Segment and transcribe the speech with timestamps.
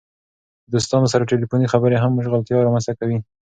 [0.69, 3.17] د دوستانو سره ټیلیفوني خبرې هم مشغولتیا رامنځته کوي.